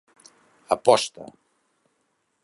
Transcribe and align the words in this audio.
Aposta. 0.75 1.25